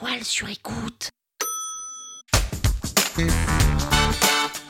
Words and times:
La 0.00 0.08
toile 0.08 0.24
sur 0.24 0.48
écoute. 0.48 1.10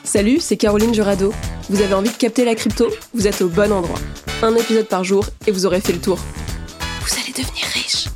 Salut, 0.03 0.39
c'est 0.39 0.57
Caroline 0.57 0.93
Jurado. 0.93 1.33
Vous 1.69 1.81
avez 1.81 1.93
envie 1.93 2.09
de 2.09 2.15
capter 2.15 2.45
la 2.45 2.55
crypto? 2.55 2.87
Vous 3.13 3.27
êtes 3.27 3.41
au 3.41 3.49
bon 3.49 3.71
endroit. 3.71 3.99
Un 4.41 4.55
épisode 4.55 4.87
par 4.87 5.03
jour 5.03 5.25
et 5.45 5.51
vous 5.51 5.65
aurez 5.65 5.81
fait 5.81 5.93
le 5.93 6.01
tour. 6.01 6.17
Vous 7.01 7.13
allez 7.21 7.31
devenir 7.31 7.65
riche. 7.73 8.07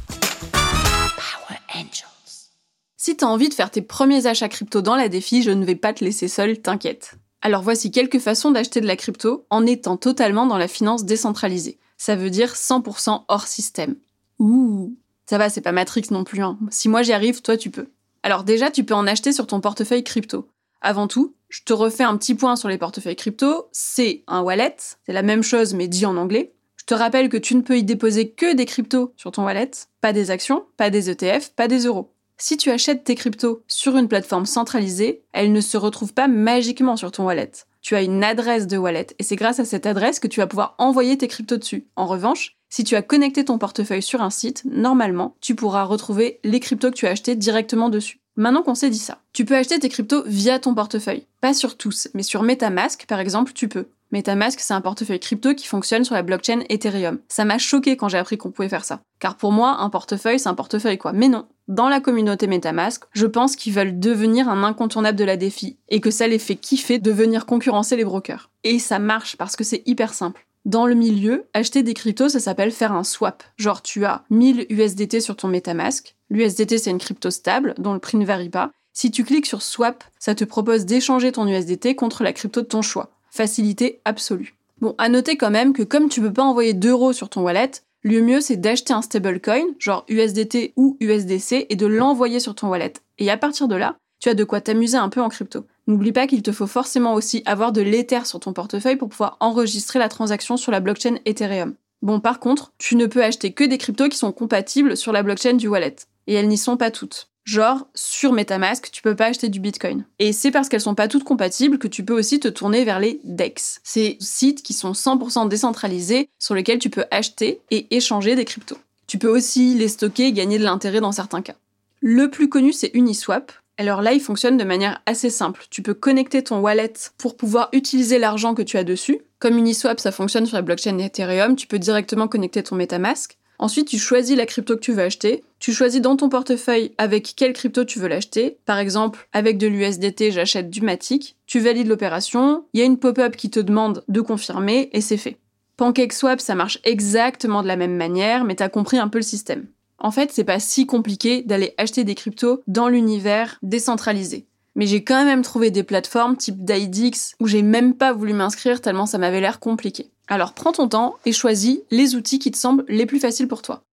Power 0.51 1.59
Angels. 1.75 2.49
Si 2.97 3.17
t'as 3.17 3.27
envie 3.27 3.49
de 3.49 3.53
faire 3.53 3.69
tes 3.69 3.81
premiers 3.81 4.25
achats 4.25 4.49
crypto 4.49 4.81
dans 4.81 4.95
la 4.95 5.09
défi, 5.09 5.43
je 5.43 5.51
ne 5.51 5.65
vais 5.65 5.75
pas 5.75 5.93
te 5.93 6.03
laisser 6.03 6.27
seul, 6.27 6.61
t'inquiète. 6.61 7.15
Alors 7.41 7.61
voici 7.61 7.91
quelques 7.91 8.19
façons 8.19 8.51
d'acheter 8.51 8.81
de 8.81 8.87
la 8.87 8.95
crypto 8.95 9.45
en 9.49 9.65
étant 9.65 9.97
totalement 9.97 10.45
dans 10.45 10.57
la 10.57 10.67
finance 10.67 11.05
décentralisée. 11.05 11.79
Ça 11.97 12.15
veut 12.15 12.29
dire 12.29 12.53
100% 12.53 13.25
hors 13.27 13.47
système. 13.47 13.97
Ouh, 14.39 14.95
ça 15.33 15.39
va, 15.39 15.49
c'est 15.49 15.61
pas 15.61 15.71
Matrix 15.71 16.03
non 16.11 16.23
plus. 16.23 16.43
Hein. 16.43 16.59
Si 16.69 16.87
moi 16.87 17.01
j'y 17.01 17.11
arrive, 17.11 17.41
toi 17.41 17.57
tu 17.57 17.71
peux. 17.71 17.87
Alors 18.21 18.43
déjà, 18.43 18.69
tu 18.69 18.83
peux 18.83 18.93
en 18.93 19.07
acheter 19.07 19.33
sur 19.33 19.47
ton 19.47 19.61
portefeuille 19.61 20.03
crypto. 20.03 20.47
Avant 20.79 21.07
tout, 21.07 21.33
je 21.49 21.63
te 21.63 21.73
refais 21.73 22.03
un 22.03 22.15
petit 22.17 22.35
point 22.35 22.55
sur 22.55 22.69
les 22.69 22.77
portefeuilles 22.77 23.15
crypto. 23.15 23.67
C'est 23.71 24.23
un 24.27 24.41
wallet, 24.41 24.75
c'est 24.77 25.11
la 25.11 25.23
même 25.23 25.41
chose 25.41 25.73
mais 25.73 25.87
dit 25.87 26.05
en 26.05 26.17
anglais. 26.17 26.53
Je 26.75 26.85
te 26.85 26.93
rappelle 26.93 27.29
que 27.29 27.37
tu 27.37 27.55
ne 27.55 27.61
peux 27.61 27.79
y 27.79 27.83
déposer 27.83 28.29
que 28.29 28.53
des 28.53 28.67
cryptos 28.67 29.11
sur 29.17 29.31
ton 29.31 29.43
wallet, 29.43 29.71
pas 30.01 30.13
des 30.13 30.29
actions, 30.29 30.67
pas 30.77 30.91
des 30.91 31.09
ETF, 31.09 31.49
pas 31.55 31.67
des 31.67 31.85
euros. 31.85 32.13
Si 32.37 32.55
tu 32.55 32.69
achètes 32.69 33.03
tes 33.03 33.15
cryptos 33.15 33.63
sur 33.67 33.97
une 33.97 34.07
plateforme 34.07 34.45
centralisée, 34.45 35.23
elles 35.31 35.51
ne 35.51 35.61
se 35.61 35.77
retrouvent 35.77 36.13
pas 36.13 36.27
magiquement 36.27 36.95
sur 36.95 37.11
ton 37.11 37.25
wallet. 37.25 37.53
Tu 37.81 37.95
as 37.95 38.03
une 38.03 38.23
adresse 38.23 38.67
de 38.67 38.77
wallet 38.77 39.07
et 39.17 39.23
c'est 39.23 39.35
grâce 39.35 39.59
à 39.59 39.65
cette 39.65 39.87
adresse 39.87 40.19
que 40.19 40.27
tu 40.27 40.41
vas 40.41 40.47
pouvoir 40.47 40.75
envoyer 40.77 41.17
tes 41.17 41.27
cryptos 41.27 41.57
dessus. 41.57 41.87
En 41.95 42.05
revanche, 42.05 42.55
si 42.73 42.83
tu 42.83 42.95
as 42.95 43.03
connecté 43.03 43.45
ton 43.45 43.59
portefeuille 43.59 44.01
sur 44.01 44.23
un 44.23 44.31
site, 44.31 44.63
normalement, 44.65 45.35
tu 45.41 45.53
pourras 45.53 45.83
retrouver 45.83 46.39
les 46.43 46.59
cryptos 46.59 46.89
que 46.89 46.95
tu 46.95 47.05
as 47.05 47.11
achetés 47.11 47.35
directement 47.35 47.87
dessus. 47.87 48.19
Maintenant 48.35 48.63
qu'on 48.63 48.73
s'est 48.73 48.89
dit 48.89 48.97
ça, 48.97 49.19
tu 49.31 49.45
peux 49.45 49.55
acheter 49.55 49.77
tes 49.77 49.89
cryptos 49.89 50.23
via 50.25 50.57
ton 50.57 50.73
portefeuille. 50.73 51.27
Pas 51.39 51.53
sur 51.53 51.77
tous, 51.77 52.07
mais 52.15 52.23
sur 52.23 52.41
MetaMask, 52.41 53.05
par 53.05 53.19
exemple, 53.19 53.53
tu 53.53 53.67
peux. 53.67 53.85
MetaMask, 54.11 54.59
c'est 54.59 54.73
un 54.73 54.81
portefeuille 54.81 55.19
crypto 55.19 55.53
qui 55.53 55.67
fonctionne 55.67 56.03
sur 56.03 56.15
la 56.15 56.23
blockchain 56.23 56.61
Ethereum. 56.67 57.19
Ça 57.27 57.45
m'a 57.45 57.59
choqué 57.59 57.95
quand 57.95 58.09
j'ai 58.09 58.17
appris 58.17 58.39
qu'on 58.39 58.49
pouvait 58.49 58.69
faire 58.69 58.85
ça. 58.85 59.01
Car 59.19 59.37
pour 59.37 59.51
moi, 59.51 59.77
un 59.81 59.91
portefeuille, 59.91 60.39
c'est 60.39 60.49
un 60.49 60.55
portefeuille 60.55 60.97
quoi. 60.97 61.13
Mais 61.13 61.27
non. 61.27 61.45
Dans 61.67 61.89
la 61.89 61.99
communauté 61.99 62.47
MetaMask, 62.47 63.03
je 63.11 63.27
pense 63.27 63.55
qu'ils 63.55 63.73
veulent 63.73 63.99
devenir 63.99 64.49
un 64.49 64.63
incontournable 64.63 65.19
de 65.19 65.25
la 65.25 65.37
défi 65.37 65.77
et 65.89 66.01
que 66.01 66.09
ça 66.09 66.27
les 66.27 66.39
fait 66.39 66.55
kiffer 66.55 66.97
de 66.97 67.11
venir 67.11 67.45
concurrencer 67.45 67.97
les 67.97 68.03
brokers. 68.03 68.49
Et 68.63 68.79
ça 68.79 68.97
marche 68.97 69.35
parce 69.37 69.55
que 69.55 69.63
c'est 69.63 69.83
hyper 69.85 70.15
simple. 70.15 70.47
Dans 70.65 70.85
le 70.85 70.95
milieu, 70.95 71.45
acheter 71.53 71.83
des 71.83 71.93
cryptos, 71.93 72.29
ça 72.29 72.39
s'appelle 72.39 72.71
faire 72.71 72.93
un 72.93 73.03
swap. 73.03 73.43
Genre, 73.57 73.81
tu 73.81 74.05
as 74.05 74.23
1000 74.29 74.67
USDT 74.69 75.19
sur 75.19 75.35
ton 75.35 75.49
MetaMask. 75.49 76.15
L'USDT, 76.29 76.77
c'est 76.77 76.89
une 76.89 76.99
crypto 76.99 77.31
stable 77.31 77.75
dont 77.77 77.93
le 77.93 77.99
prix 77.99 78.17
ne 78.17 78.25
varie 78.25 78.49
pas. 78.49 78.71
Si 78.93 79.11
tu 79.11 79.25
cliques 79.25 79.45
sur 79.45 79.61
swap, 79.61 80.05
ça 80.19 80.35
te 80.35 80.45
propose 80.45 80.85
d'échanger 80.85 81.33
ton 81.33 81.47
USDT 81.47 81.95
contre 81.95 82.23
la 82.23 82.31
crypto 82.31 82.61
de 82.61 82.67
ton 82.67 82.81
choix. 82.81 83.11
Facilité 83.29 83.99
absolue. 84.05 84.55
Bon, 84.79 84.95
à 84.99 85.09
noter 85.09 85.35
quand 85.35 85.51
même 85.51 85.73
que 85.73 85.83
comme 85.83 86.07
tu 86.07 86.21
peux 86.21 86.31
pas 86.31 86.43
envoyer 86.43 86.73
d'euros 86.73 87.11
sur 87.11 87.27
ton 87.27 87.41
wallet, 87.41 87.71
le 88.03 88.21
mieux 88.21 88.39
c'est 88.39 88.57
d'acheter 88.57 88.93
un 88.93 89.01
stablecoin, 89.01 89.65
genre 89.79 90.05
USDT 90.07 90.73
ou 90.77 90.97
USDC, 90.99 91.65
et 91.69 91.75
de 91.75 91.87
l'envoyer 91.87 92.39
sur 92.39 92.55
ton 92.55 92.69
wallet. 92.69 92.93
Et 93.17 93.29
à 93.29 93.37
partir 93.37 93.67
de 93.67 93.75
là, 93.75 93.95
tu 94.23 94.29
as 94.29 94.35
de 94.35 94.45
quoi 94.45 94.61
t'amuser 94.61 94.95
un 94.95 95.09
peu 95.09 95.21
en 95.21 95.27
crypto. 95.27 95.65
N'oublie 95.85 96.13
pas 96.13 96.27
qu'il 96.27 96.41
te 96.43 96.53
faut 96.53 96.65
forcément 96.65 97.13
aussi 97.13 97.43
avoir 97.45 97.73
de 97.73 97.81
l'Ether 97.81 98.23
sur 98.23 98.39
ton 98.39 98.53
portefeuille 98.53 98.95
pour 98.95 99.09
pouvoir 99.09 99.35
enregistrer 99.41 99.99
la 99.99 100.07
transaction 100.07 100.55
sur 100.55 100.71
la 100.71 100.79
blockchain 100.79 101.17
Ethereum. 101.25 101.73
Bon, 102.01 102.21
par 102.21 102.39
contre, 102.39 102.71
tu 102.77 102.95
ne 102.95 103.05
peux 103.05 103.21
acheter 103.21 103.51
que 103.51 103.65
des 103.65 103.77
cryptos 103.77 104.07
qui 104.07 104.17
sont 104.17 104.31
compatibles 104.31 104.95
sur 104.95 105.11
la 105.11 105.23
blockchain 105.23 105.55
du 105.55 105.67
wallet. 105.67 105.97
Et 106.27 106.35
elles 106.35 106.47
n'y 106.47 106.57
sont 106.57 106.77
pas 106.77 106.89
toutes. 106.89 107.27
Genre, 107.43 107.85
sur 107.95 108.31
MetaMask, 108.31 108.91
tu 108.91 109.01
peux 109.01 109.13
pas 109.13 109.25
acheter 109.25 109.49
du 109.49 109.59
Bitcoin. 109.59 110.05
Et 110.19 110.31
c'est 110.31 110.51
parce 110.51 110.69
qu'elles 110.69 110.79
sont 110.79 110.95
pas 110.95 111.09
toutes 111.09 111.25
compatibles 111.25 111.77
que 111.77 111.89
tu 111.89 112.05
peux 112.05 112.17
aussi 112.17 112.39
te 112.39 112.47
tourner 112.47 112.85
vers 112.85 113.01
les 113.01 113.19
DEX. 113.25 113.81
Ces 113.83 114.15
sites 114.21 114.63
qui 114.63 114.71
sont 114.71 114.93
100% 114.93 115.49
décentralisés 115.49 116.29
sur 116.39 116.55
lesquels 116.55 116.79
tu 116.79 116.89
peux 116.89 117.03
acheter 117.11 117.59
et 117.71 117.93
échanger 117.93 118.37
des 118.37 118.45
cryptos. 118.45 118.77
Tu 119.05 119.17
peux 119.17 119.27
aussi 119.27 119.73
les 119.73 119.89
stocker 119.89 120.27
et 120.27 120.31
gagner 120.31 120.59
de 120.59 120.63
l'intérêt 120.63 121.01
dans 121.01 121.11
certains 121.11 121.41
cas. 121.41 121.55
Le 121.99 122.29
plus 122.29 122.47
connu, 122.47 122.71
c'est 122.71 122.91
Uniswap, 122.93 123.51
alors 123.77 124.01
là, 124.01 124.13
il 124.13 124.21
fonctionne 124.21 124.57
de 124.57 124.63
manière 124.63 125.01
assez 125.05 125.29
simple. 125.29 125.65
Tu 125.69 125.81
peux 125.81 125.95
connecter 125.95 126.43
ton 126.43 126.59
wallet 126.59 126.93
pour 127.17 127.35
pouvoir 127.35 127.69
utiliser 127.73 128.19
l'argent 128.19 128.53
que 128.53 128.61
tu 128.61 128.77
as 128.77 128.83
dessus. 128.83 129.21
Comme 129.39 129.57
Uniswap, 129.57 129.99
ça 129.99 130.11
fonctionne 130.11 130.45
sur 130.45 130.55
la 130.55 130.61
blockchain 130.61 130.99
Ethereum, 130.99 131.55
tu 131.55 131.67
peux 131.67 131.79
directement 131.79 132.27
connecter 132.27 132.61
ton 132.61 132.75
MetaMask. 132.75 133.37
Ensuite, 133.59 133.87
tu 133.87 133.97
choisis 133.97 134.35
la 134.35 134.45
crypto 134.45 134.75
que 134.75 134.81
tu 134.81 134.93
veux 134.93 135.03
acheter. 135.03 135.43
Tu 135.59 135.73
choisis 135.73 136.01
dans 136.01 136.17
ton 136.17 136.27
portefeuille 136.27 136.91
avec 136.97 137.33
quelle 137.35 137.53
crypto 137.53 137.85
tu 137.85 137.99
veux 137.99 138.07
l'acheter. 138.07 138.57
Par 138.65 138.77
exemple, 138.77 139.27
avec 139.31 139.57
de 139.57 139.67
l'USDT, 139.67 140.31
j'achète 140.31 140.69
du 140.69 140.81
Matic. 140.81 141.37
Tu 141.45 141.59
valides 141.59 141.87
l'opération. 141.87 142.65
Il 142.73 142.79
y 142.79 142.83
a 142.83 142.85
une 142.85 142.97
pop-up 142.97 143.35
qui 143.35 143.49
te 143.49 143.59
demande 143.59 144.03
de 144.07 144.21
confirmer 144.21 144.89
et 144.91 145.01
c'est 145.01 145.17
fait. 145.17 145.37
PancakeSwap, 145.77 146.41
ça 146.41 146.55
marche 146.55 146.79
exactement 146.83 147.63
de 147.63 147.67
la 147.67 147.75
même 147.75 147.95
manière, 147.95 148.43
mais 148.43 148.55
t'as 148.55 148.69
compris 148.69 148.97
un 148.97 149.07
peu 149.07 149.19
le 149.19 149.23
système. 149.23 149.65
En 150.03 150.11
fait, 150.11 150.33
c'est 150.33 150.43
pas 150.43 150.59
si 150.59 150.85
compliqué 150.85 151.43
d'aller 151.43 151.73
acheter 151.77 152.03
des 152.03 152.13
cryptos 152.13 152.61
dans 152.67 152.89
l'univers 152.89 153.57
décentralisé. 153.63 154.45
Mais 154.75 154.85
j'ai 154.85 155.05
quand 155.05 155.23
même 155.23 155.43
trouvé 155.43 155.71
des 155.71 155.83
plateformes 155.83 156.35
type 156.35 156.65
DIDX 156.65 157.35
où 157.39 157.47
j'ai 157.47 157.61
même 157.61 157.93
pas 157.93 158.11
voulu 158.11 158.33
m'inscrire 158.33 158.81
tellement 158.81 159.05
ça 159.05 159.17
m'avait 159.17 159.39
l'air 159.39 159.61
compliqué. 159.61 160.11
Alors 160.27 160.53
prends 160.53 160.73
ton 160.73 160.89
temps 160.89 161.15
et 161.25 161.31
choisis 161.31 161.79
les 161.89 162.15
outils 162.15 162.39
qui 162.39 162.51
te 162.51 162.57
semblent 162.57 162.83
les 162.89 163.05
plus 163.05 163.21
faciles 163.21 163.47
pour 163.47 163.61
toi. 163.61 163.83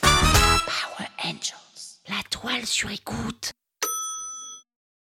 Power 0.00 1.08
Angels. 1.24 2.00
La 2.08 2.22
toile 2.30 2.64
sur 2.64 2.90
écoute. 2.90 3.52